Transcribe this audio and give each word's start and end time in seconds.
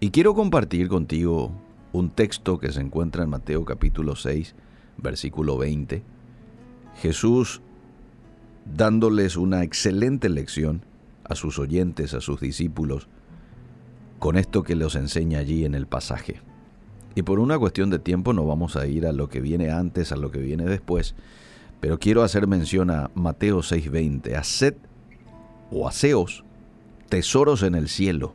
Y 0.00 0.10
quiero 0.10 0.32
compartir 0.32 0.86
contigo 0.86 1.50
un 1.92 2.10
texto 2.10 2.58
que 2.58 2.70
se 2.70 2.80
encuentra 2.80 3.24
en 3.24 3.30
Mateo 3.30 3.64
capítulo 3.64 4.14
6, 4.14 4.54
versículo 4.96 5.58
20. 5.58 6.04
Jesús 7.02 7.60
dándoles 8.76 9.36
una 9.36 9.64
excelente 9.64 10.28
lección 10.28 10.82
a 11.24 11.34
sus 11.34 11.58
oyentes, 11.58 12.14
a 12.14 12.20
sus 12.20 12.40
discípulos, 12.40 13.08
con 14.20 14.36
esto 14.36 14.62
que 14.62 14.76
les 14.76 14.94
enseña 14.94 15.40
allí 15.40 15.64
en 15.64 15.74
el 15.74 15.88
pasaje. 15.88 16.42
Y 17.16 17.22
por 17.22 17.40
una 17.40 17.58
cuestión 17.58 17.90
de 17.90 17.98
tiempo 17.98 18.32
no 18.32 18.46
vamos 18.46 18.76
a 18.76 18.86
ir 18.86 19.04
a 19.04 19.12
lo 19.12 19.28
que 19.28 19.40
viene 19.40 19.72
antes, 19.72 20.12
a 20.12 20.16
lo 20.16 20.30
que 20.30 20.38
viene 20.38 20.64
después, 20.64 21.16
pero 21.80 21.98
quiero 21.98 22.22
hacer 22.22 22.46
mención 22.46 22.92
a 22.92 23.10
Mateo 23.16 23.62
6:20, 23.62 24.36
haced 24.36 24.74
o 25.72 25.88
haceos 25.88 26.44
tesoros 27.08 27.64
en 27.64 27.74
el 27.74 27.88
cielo, 27.88 28.34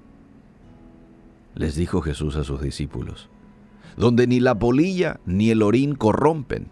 les 1.55 1.75
dijo 1.75 2.01
Jesús 2.01 2.35
a 2.35 2.43
sus 2.43 2.61
discípulos, 2.61 3.29
donde 3.97 4.28
ni 4.28 4.39
la 4.39 4.57
polilla 4.57 5.19
ni 5.25 5.50
el 5.50 5.61
orín 5.61 5.95
corrompen, 5.95 6.68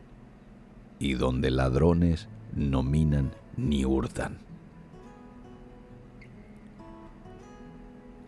y 0.99 1.13
donde 1.13 1.49
ladrones 1.49 2.27
no 2.55 2.83
minan 2.83 3.31
ni 3.57 3.85
hurtan. 3.85 4.37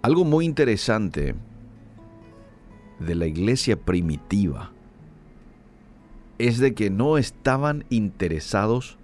Algo 0.01 0.25
muy 0.25 0.45
interesante 0.45 1.35
de 2.99 3.15
la 3.15 3.25
iglesia 3.25 3.79
primitiva 3.79 4.71
es 6.39 6.57
de 6.57 6.73
que 6.73 6.89
no 6.89 7.17
estaban 7.17 7.85
interesados 7.89 8.97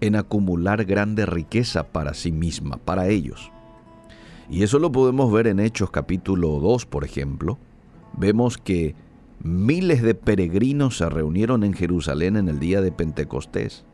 en 0.00 0.16
acumular 0.16 0.84
grande 0.84 1.26
riqueza 1.26 1.88
para 1.92 2.14
sí 2.14 2.32
misma, 2.32 2.76
para 2.78 3.08
ellos. 3.08 3.50
Y 4.48 4.62
eso 4.62 4.78
lo 4.78 4.92
podemos 4.92 5.32
ver 5.32 5.48
en 5.48 5.58
Hechos 5.58 5.90
capítulo 5.90 6.60
2, 6.60 6.86
por 6.86 7.04
ejemplo. 7.04 7.58
Vemos 8.16 8.58
que 8.58 8.94
miles 9.42 10.02
de 10.02 10.14
peregrinos 10.14 10.98
se 10.98 11.08
reunieron 11.08 11.64
en 11.64 11.72
Jerusalén 11.72 12.36
en 12.36 12.48
el 12.48 12.60
día 12.60 12.80
de 12.80 12.92
Pentecostés, 12.92 13.84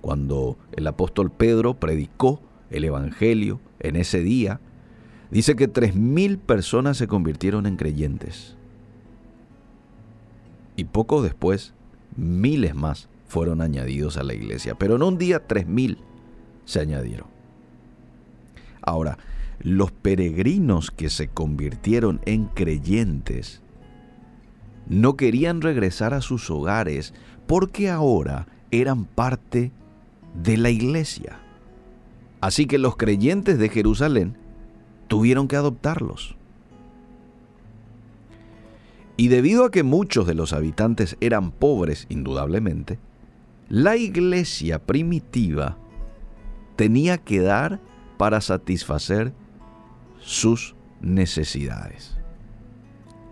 cuando 0.00 0.56
el 0.72 0.86
apóstol 0.86 1.30
Pedro 1.30 1.74
predicó 1.74 2.40
el 2.70 2.84
Evangelio 2.84 3.60
en 3.80 3.96
ese 3.96 4.20
día. 4.22 4.60
Dice 5.30 5.54
que 5.54 5.68
tres 5.68 5.94
mil 5.94 6.38
personas 6.38 6.96
se 6.96 7.06
convirtieron 7.06 7.66
en 7.66 7.76
creyentes. 7.76 8.56
Y 10.76 10.84
poco 10.84 11.22
después, 11.22 11.74
miles 12.16 12.74
más 12.74 13.08
fueron 13.26 13.60
añadidos 13.60 14.16
a 14.16 14.22
la 14.22 14.34
iglesia. 14.34 14.76
Pero 14.76 14.96
en 14.96 15.02
un 15.02 15.18
día, 15.18 15.46
tres 15.46 15.66
mil 15.66 15.98
se 16.64 16.80
añadieron. 16.80 17.28
Ahora, 18.82 19.18
los 19.60 19.92
peregrinos 19.92 20.90
que 20.90 21.10
se 21.10 21.28
convirtieron 21.28 22.20
en 22.26 22.46
creyentes 22.46 23.62
no 24.86 25.16
querían 25.16 25.62
regresar 25.62 26.14
a 26.14 26.20
sus 26.20 26.50
hogares 26.50 27.14
porque 27.46 27.90
ahora 27.90 28.46
eran 28.70 29.04
parte 29.04 29.72
de 30.42 30.56
la 30.56 30.70
iglesia. 30.70 31.38
Así 32.40 32.66
que 32.66 32.78
los 32.78 32.96
creyentes 32.96 33.58
de 33.58 33.68
Jerusalén 33.68 34.36
tuvieron 35.08 35.48
que 35.48 35.56
adoptarlos. 35.56 36.36
Y 39.16 39.28
debido 39.28 39.64
a 39.64 39.70
que 39.70 39.82
muchos 39.82 40.26
de 40.26 40.34
los 40.34 40.52
habitantes 40.52 41.16
eran 41.20 41.52
pobres, 41.52 42.06
indudablemente, 42.08 42.98
la 43.68 43.96
iglesia 43.96 44.84
primitiva 44.84 45.78
tenía 46.76 47.18
que 47.18 47.40
dar 47.40 47.80
para 48.18 48.40
satisfacer 48.40 49.32
sus 50.24 50.74
necesidades. 51.00 52.16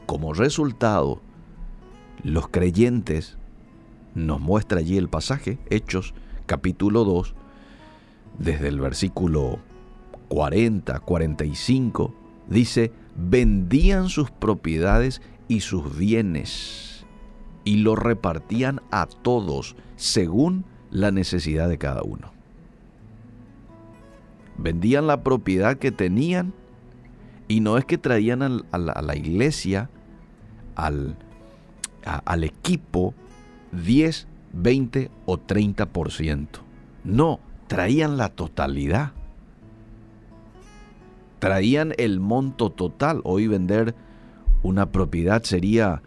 Como 0.06 0.34
resultado, 0.34 1.22
los 2.22 2.48
creyentes, 2.48 3.38
nos 4.14 4.40
muestra 4.40 4.80
allí 4.80 4.98
el 4.98 5.08
pasaje, 5.08 5.58
Hechos 5.70 6.12
capítulo 6.44 7.04
2, 7.04 7.34
desde 8.38 8.68
el 8.68 8.78
versículo 8.78 9.58
40, 10.28 11.00
45, 11.00 12.14
dice, 12.48 12.92
vendían 13.16 14.10
sus 14.10 14.30
propiedades 14.30 15.22
y 15.48 15.60
sus 15.60 15.96
bienes 15.96 17.06
y 17.64 17.76
lo 17.76 17.96
repartían 17.96 18.82
a 18.90 19.06
todos 19.06 19.76
según 19.96 20.66
la 20.90 21.10
necesidad 21.10 21.70
de 21.70 21.78
cada 21.78 22.02
uno. 22.02 22.32
Vendían 24.58 25.06
la 25.06 25.22
propiedad 25.22 25.78
que 25.78 25.90
tenían 25.90 26.52
y 27.52 27.60
no 27.60 27.76
es 27.76 27.84
que 27.84 27.98
traían 27.98 28.40
a, 28.40 28.78
la, 28.78 29.14
iglesia, 29.14 29.90
al, 30.74 31.18
al 32.02 32.44
equipo, 32.44 33.12
10, 33.72 34.26
20 34.54 35.10
o 35.26 35.36
30%. 35.36 36.46
No, 37.04 37.40
traían 37.66 38.16
la 38.16 38.30
totalidad. 38.30 39.12
Traían 41.40 41.92
el 41.98 42.20
monto 42.20 42.70
total. 42.70 43.20
Hoy 43.22 43.48
vender 43.48 43.94
una 44.62 44.90
propiedad 44.90 45.42
sería 45.42 46.00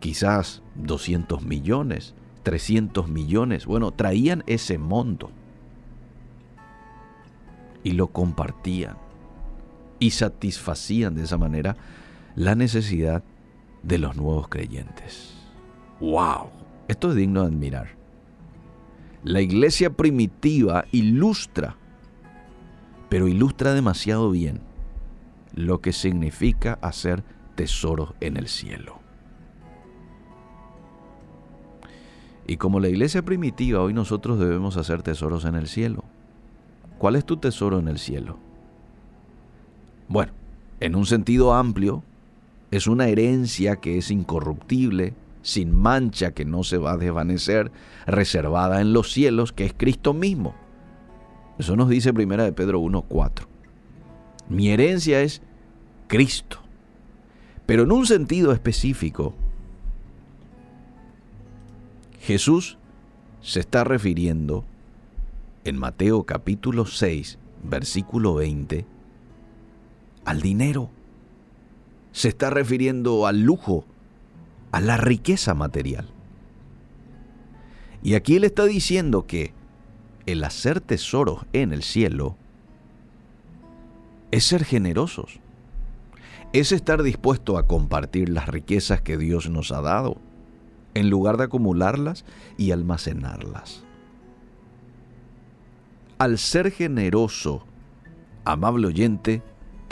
quizás 0.00 0.62
200 0.76 1.42
millones, 1.42 2.14
300 2.42 3.06
millones. 3.10 3.66
Bueno, 3.66 3.90
traían 3.90 4.42
ese 4.46 4.78
monto 4.78 5.28
y 7.82 7.90
lo 7.90 8.06
compartían 8.06 9.03
y 9.98 10.10
satisfacían 10.10 11.14
de 11.14 11.24
esa 11.24 11.38
manera 11.38 11.76
la 12.36 12.54
necesidad 12.54 13.22
de 13.82 13.98
los 13.98 14.16
nuevos 14.16 14.48
creyentes. 14.48 15.34
¡Wow! 16.00 16.50
Esto 16.88 17.10
es 17.10 17.16
digno 17.16 17.42
de 17.42 17.46
admirar. 17.48 17.88
La 19.22 19.40
iglesia 19.40 19.90
primitiva 19.90 20.84
ilustra, 20.92 21.76
pero 23.08 23.28
ilustra 23.28 23.72
demasiado 23.72 24.30
bien 24.30 24.60
lo 25.54 25.80
que 25.80 25.92
significa 25.92 26.78
hacer 26.82 27.22
tesoros 27.54 28.14
en 28.20 28.36
el 28.36 28.48
cielo. 28.48 29.00
Y 32.46 32.56
como 32.58 32.80
la 32.80 32.88
iglesia 32.88 33.22
primitiva, 33.22 33.80
hoy 33.80 33.94
nosotros 33.94 34.38
debemos 34.38 34.76
hacer 34.76 35.02
tesoros 35.02 35.44
en 35.46 35.54
el 35.54 35.68
cielo. 35.68 36.04
¿Cuál 36.98 37.16
es 37.16 37.24
tu 37.24 37.38
tesoro 37.38 37.78
en 37.78 37.88
el 37.88 37.98
cielo? 37.98 38.38
Bueno, 40.08 40.32
en 40.80 40.96
un 40.96 41.06
sentido 41.06 41.54
amplio, 41.54 42.02
es 42.70 42.86
una 42.86 43.08
herencia 43.08 43.76
que 43.76 43.98
es 43.98 44.10
incorruptible, 44.10 45.14
sin 45.42 45.72
mancha, 45.72 46.32
que 46.32 46.44
no 46.44 46.64
se 46.64 46.78
va 46.78 46.92
a 46.92 46.96
desvanecer, 46.96 47.70
reservada 48.06 48.80
en 48.80 48.92
los 48.92 49.12
cielos, 49.12 49.52
que 49.52 49.64
es 49.66 49.74
Cristo 49.76 50.14
mismo. 50.14 50.54
Eso 51.58 51.76
nos 51.76 51.88
dice 51.88 52.12
Primera 52.12 52.44
de 52.44 52.52
Pedro 52.52 52.80
1:4. 52.80 53.46
Mi 54.48 54.70
herencia 54.70 55.20
es 55.20 55.40
Cristo. 56.08 56.58
Pero 57.66 57.84
en 57.84 57.92
un 57.92 58.06
sentido 58.06 58.52
específico, 58.52 59.34
Jesús 62.20 62.78
se 63.40 63.60
está 63.60 63.84
refiriendo 63.84 64.64
en 65.64 65.78
Mateo 65.78 66.24
capítulo 66.24 66.86
6, 66.86 67.38
versículo 67.62 68.34
20, 68.34 68.84
al 70.24 70.40
dinero. 70.40 70.90
Se 72.12 72.28
está 72.28 72.50
refiriendo 72.50 73.26
al 73.26 73.42
lujo, 73.42 73.84
a 74.72 74.80
la 74.80 74.96
riqueza 74.96 75.54
material. 75.54 76.08
Y 78.02 78.14
aquí 78.14 78.36
él 78.36 78.44
está 78.44 78.64
diciendo 78.64 79.26
que 79.26 79.52
el 80.26 80.44
hacer 80.44 80.80
tesoros 80.80 81.46
en 81.52 81.72
el 81.72 81.82
cielo 81.82 82.36
es 84.30 84.44
ser 84.44 84.64
generosos, 84.64 85.40
es 86.52 86.72
estar 86.72 87.02
dispuesto 87.02 87.56
a 87.56 87.66
compartir 87.66 88.28
las 88.28 88.48
riquezas 88.48 89.00
que 89.00 89.16
Dios 89.16 89.48
nos 89.48 89.72
ha 89.72 89.80
dado, 89.80 90.16
en 90.94 91.10
lugar 91.10 91.36
de 91.36 91.44
acumularlas 91.44 92.24
y 92.56 92.70
almacenarlas. 92.70 93.84
Al 96.18 96.38
ser 96.38 96.70
generoso, 96.70 97.64
amable 98.44 98.86
oyente, 98.86 99.42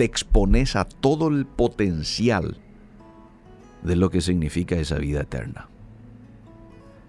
te 0.02 0.06
expones 0.06 0.74
a 0.74 0.84
todo 0.84 1.28
el 1.28 1.46
potencial 1.46 2.56
de 3.84 3.94
lo 3.94 4.10
que 4.10 4.20
significa 4.20 4.74
esa 4.74 4.96
vida 4.96 5.20
eterna. 5.20 5.68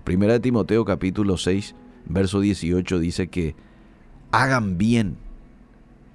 Primera 0.04 0.34
de 0.34 0.40
Timoteo 0.42 0.86
capítulo 0.86 1.38
6, 1.38 1.74
verso 2.06 2.40
18 2.40 3.00
dice 3.00 3.30
que 3.30 3.56
hagan 4.30 4.78
bien, 4.78 5.18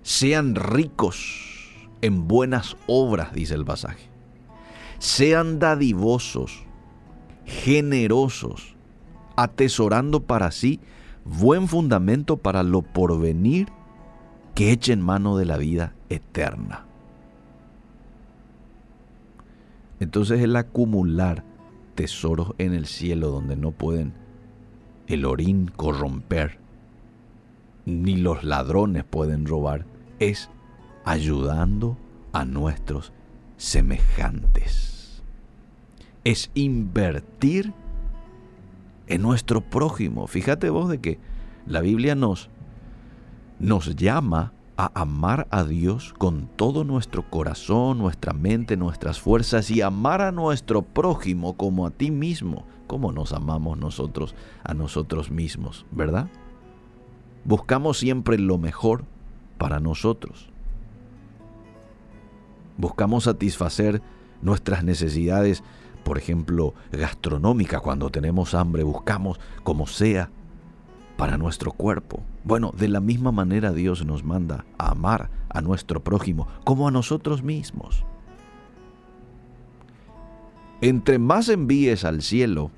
sean 0.04 0.54
ricos 0.54 1.88
en 2.00 2.28
buenas 2.28 2.76
obras, 2.86 3.32
dice 3.32 3.54
el 3.54 3.64
pasaje. 3.64 4.08
Sean 5.00 5.58
dadivosos, 5.58 6.62
generosos, 7.44 8.76
atesorando 9.34 10.22
para 10.22 10.52
sí 10.52 10.78
buen 11.24 11.66
fundamento 11.66 12.36
para 12.36 12.62
lo 12.62 12.82
porvenir 12.82 13.66
que 14.58 14.72
echen 14.72 15.00
mano 15.00 15.36
de 15.36 15.44
la 15.44 15.56
vida 15.56 15.94
eterna. 16.08 16.84
Entonces 20.00 20.40
el 20.40 20.56
acumular 20.56 21.44
tesoros 21.94 22.54
en 22.58 22.74
el 22.74 22.86
cielo 22.86 23.28
donde 23.28 23.54
no 23.54 23.70
pueden 23.70 24.14
el 25.06 25.26
orín 25.26 25.68
corromper, 25.68 26.58
ni 27.86 28.16
los 28.16 28.42
ladrones 28.42 29.04
pueden 29.04 29.46
robar, 29.46 29.86
es 30.18 30.50
ayudando 31.04 31.96
a 32.32 32.44
nuestros 32.44 33.12
semejantes. 33.58 35.22
Es 36.24 36.50
invertir 36.54 37.72
en 39.06 39.22
nuestro 39.22 39.60
prójimo. 39.60 40.26
Fíjate 40.26 40.68
vos 40.68 40.88
de 40.88 40.98
que 40.98 41.20
la 41.64 41.80
Biblia 41.80 42.16
nos, 42.16 42.50
nos 43.58 43.96
llama 43.96 44.52
a 44.76 44.92
amar 44.94 45.48
a 45.50 45.64
Dios 45.64 46.14
con 46.16 46.48
todo 46.54 46.84
nuestro 46.84 47.28
corazón, 47.28 47.98
nuestra 47.98 48.32
mente, 48.32 48.76
nuestras 48.76 49.20
fuerzas 49.20 49.70
y 49.70 49.82
amar 49.82 50.20
a 50.20 50.30
nuestro 50.30 50.82
prójimo 50.82 51.56
como 51.56 51.86
a 51.86 51.90
ti 51.90 52.12
mismo, 52.12 52.64
como 52.86 53.10
nos 53.10 53.32
amamos 53.32 53.76
nosotros 53.76 54.36
a 54.62 54.74
nosotros 54.74 55.32
mismos, 55.32 55.84
¿verdad? 55.90 56.28
Buscamos 57.44 57.98
siempre 57.98 58.38
lo 58.38 58.56
mejor 58.58 59.04
para 59.58 59.80
nosotros. 59.80 60.50
Buscamos 62.76 63.24
satisfacer 63.24 64.00
nuestras 64.42 64.84
necesidades, 64.84 65.64
por 66.04 66.18
ejemplo, 66.18 66.74
gastronómicas, 66.92 67.80
cuando 67.80 68.10
tenemos 68.10 68.54
hambre, 68.54 68.84
buscamos 68.84 69.40
como 69.64 69.88
sea 69.88 70.30
para 71.18 71.36
nuestro 71.36 71.72
cuerpo. 71.72 72.22
Bueno, 72.44 72.72
de 72.78 72.86
la 72.86 73.00
misma 73.00 73.32
manera 73.32 73.72
Dios 73.72 74.06
nos 74.06 74.22
manda 74.22 74.64
a 74.78 74.92
amar 74.92 75.30
a 75.48 75.60
nuestro 75.60 76.02
prójimo 76.04 76.46
como 76.62 76.86
a 76.86 76.92
nosotros 76.92 77.42
mismos. 77.42 78.04
Entre 80.80 81.18
más 81.18 81.48
envíes 81.48 82.04
al 82.04 82.22
cielo, 82.22 82.70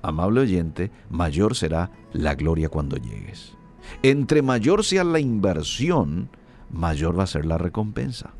amable 0.00 0.42
oyente, 0.42 0.92
mayor 1.10 1.56
será 1.56 1.90
la 2.12 2.36
gloria 2.36 2.68
cuando 2.68 2.96
llegues. 2.96 3.56
Entre 4.04 4.42
mayor 4.42 4.84
sea 4.84 5.02
la 5.02 5.18
inversión, 5.18 6.28
mayor 6.70 7.18
va 7.18 7.24
a 7.24 7.26
ser 7.26 7.46
la 7.46 7.58
recompensa. 7.58 8.30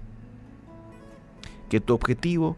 Que 1.69 1.81
tu 1.81 1.95
objetivo 1.95 2.57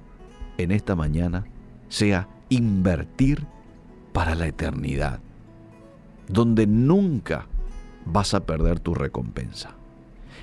en 0.58 0.70
esta 0.70 0.94
mañana 0.96 1.46
sea 1.88 2.28
invertir 2.50 3.46
para 4.12 4.34
la 4.34 4.48
eternidad 4.48 5.20
donde 6.32 6.66
nunca 6.66 7.46
vas 8.06 8.34
a 8.34 8.46
perder 8.46 8.80
tu 8.80 8.94
recompensa. 8.94 9.74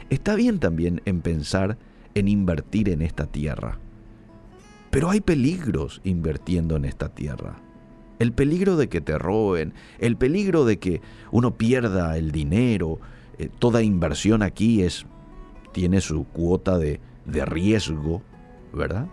Está 0.10 0.36
bien 0.36 0.60
también 0.60 1.02
en 1.06 1.22
pensar 1.22 1.78
en 2.16 2.28
invertir 2.28 2.90
en 2.90 3.02
esta 3.02 3.26
tierra, 3.26 3.80
pero 4.92 5.10
hay 5.10 5.22
peligros 5.22 6.02
invirtiendo 6.04 6.76
en 6.76 6.86
esta 6.86 7.10
tierra. 7.10 7.58
El 8.20 8.34
peligro 8.34 8.76
de 8.76 8.90
que 8.90 9.02
te 9.02 9.18
roben, 9.18 9.74
el 10.00 10.18
peligro 10.18 10.66
de 10.66 10.78
que 10.78 11.02
uno 11.32 11.56
pierda 11.56 12.18
el 12.18 12.32
dinero, 12.32 13.00
eh, 13.38 13.50
toda 13.60 13.82
inversión 13.82 14.44
aquí 14.44 14.82
es 14.82 15.06
tiene 15.72 16.02
su 16.02 16.26
cuota 16.26 16.78
de, 16.78 17.00
de 17.26 17.46
riesgo, 17.46 18.24
¿verdad? 18.74 19.08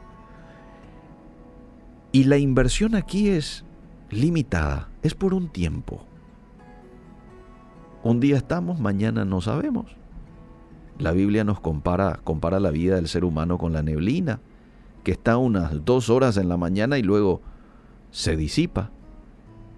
Y 2.13 2.25
la 2.25 2.39
inversión 2.39 2.95
aquí 2.95 3.29
es 3.29 3.65
limitada, 4.11 4.89
es 5.03 5.15
por 5.15 5.35
un 5.35 5.49
tiempo. 5.49 6.07
Un 8.07 8.21
día 8.21 8.37
estamos, 8.37 8.79
mañana 8.79 9.25
no 9.25 9.41
sabemos. 9.41 9.87
La 10.97 11.11
Biblia 11.11 11.43
nos 11.43 11.59
compara, 11.59 12.21
compara 12.23 12.61
la 12.61 12.71
vida 12.71 12.95
del 12.95 13.09
ser 13.09 13.25
humano 13.25 13.59
con 13.59 13.73
la 13.73 13.83
neblina, 13.83 14.39
que 15.03 15.11
está 15.11 15.39
unas 15.39 15.85
dos 15.85 16.09
horas 16.09 16.37
en 16.37 16.49
la 16.49 16.57
mañana 16.57 16.99
y 16.99 17.03
luego 17.03 17.43
se 18.13 18.37
disipa. 18.37 18.93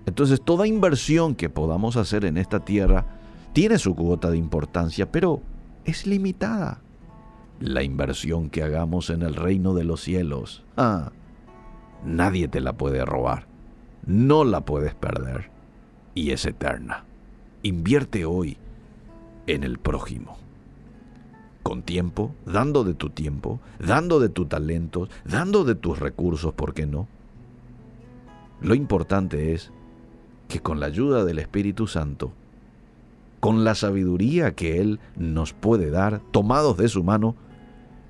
Entonces 0.05 0.43
toda 0.43 0.67
inversión 0.67 1.37
que 1.37 1.49
podamos 1.49 1.97
hacer 1.97 2.27
en 2.27 2.37
esta 2.37 2.61
tierra 2.61 3.07
tiene 3.55 3.79
su 3.79 3.95
cuota 3.95 4.31
de 4.31 4.37
importancia, 4.37 5.11
pero 5.11 5.41
es 5.87 6.07
limitada. 6.07 6.83
La 7.61 7.83
inversión 7.83 8.51
que 8.51 8.63
hagamos 8.63 9.09
en 9.09 9.23
el 9.23 9.37
reino 9.37 9.73
de 9.73 9.85
los 9.85 10.03
cielos, 10.03 10.67
ah, 10.77 11.13
nadie 12.05 12.47
te 12.47 12.61
la 12.61 12.75
puede 12.75 13.07
robar, 13.07 13.47
no 14.05 14.45
la 14.45 14.67
puedes 14.67 14.95
perder 14.95 15.51
y 16.15 16.33
es 16.33 16.45
eterna. 16.45 17.07
Invierte 17.63 18.25
hoy 18.25 18.57
en 19.47 19.65
el 19.65 19.79
prójimo. 19.79 20.37
Con 21.63 21.83
tiempo, 21.83 22.35
dando 22.47 22.85
de 22.85 22.95
tu 22.95 23.11
tiempo, 23.11 23.61
dando 23.79 24.21
de 24.21 24.29
tus 24.29 24.49
talentos, 24.49 25.11
dando 25.25 25.65
de 25.65 25.75
tus 25.75 25.99
recursos, 25.99 26.55
¿por 26.55 26.73
qué 26.73 26.87
no? 26.87 27.09
Lo 28.61 28.75
importante 28.75 29.55
es 29.55 29.73
que 30.49 30.61
con 30.61 30.81
la 30.81 30.87
ayuda 30.87 31.25
del 31.25 31.39
Espíritu 31.39 31.87
Santo, 31.87 32.33
con 33.41 33.65
la 33.65 33.75
sabiduría 33.75 34.55
que 34.55 34.81
Él 34.81 35.01
nos 35.17 35.53
puede 35.53 35.91
dar, 35.91 36.21
tomados 36.31 36.77
de 36.77 36.89
su 36.89 37.05
mano, 37.05 37.37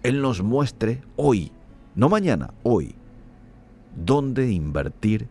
Él 0.02 0.22
nos 0.22 0.42
muestre 0.42 1.02
hoy, 1.16 1.52
no 1.94 2.08
mañana, 2.08 2.54
hoy, 2.62 2.94
dónde 3.96 4.50
invertir 4.50 5.28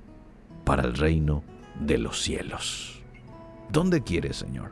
para 0.65 0.83
el 0.83 0.93
reino 0.93 1.43
de 1.79 1.97
los 1.97 2.21
cielos. 2.21 2.96
¿Dónde 3.71 4.01
quieres, 4.01 4.37
Señor? 4.37 4.71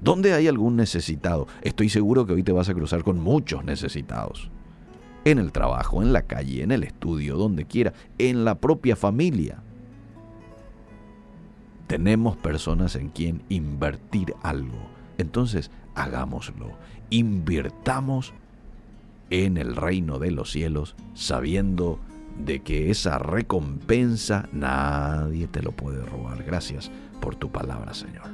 ¿Dónde 0.00 0.32
hay 0.32 0.48
algún 0.48 0.76
necesitado? 0.76 1.46
Estoy 1.62 1.88
seguro 1.88 2.24
que 2.24 2.32
hoy 2.32 2.42
te 2.42 2.52
vas 2.52 2.68
a 2.68 2.74
cruzar 2.74 3.02
con 3.02 3.20
muchos 3.20 3.64
necesitados. 3.64 4.50
En 5.24 5.38
el 5.38 5.52
trabajo, 5.52 6.00
en 6.00 6.12
la 6.12 6.22
calle, 6.22 6.62
en 6.62 6.72
el 6.72 6.84
estudio, 6.84 7.36
donde 7.36 7.66
quiera, 7.66 7.92
en 8.18 8.44
la 8.44 8.54
propia 8.54 8.96
familia. 8.96 9.62
Tenemos 11.86 12.36
personas 12.36 12.96
en 12.96 13.10
quien 13.10 13.42
invertir 13.50 14.34
algo. 14.42 14.88
Entonces, 15.18 15.70
hagámoslo. 15.94 16.70
Invirtamos 17.10 18.32
en 19.28 19.58
el 19.58 19.76
reino 19.76 20.18
de 20.18 20.30
los 20.30 20.50
cielos, 20.50 20.96
sabiendo 21.12 21.98
de 22.42 22.60
que 22.60 22.90
esa 22.90 23.18
recompensa 23.18 24.48
nadie 24.52 25.46
te 25.46 25.62
lo 25.62 25.72
puede 25.72 26.06
robar. 26.06 26.42
Gracias 26.44 26.90
por 27.20 27.36
tu 27.36 27.50
palabra, 27.50 27.94
Señor. 27.94 28.30